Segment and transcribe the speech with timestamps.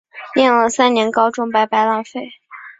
[0.35, 2.31] 念了三年高中白白浪费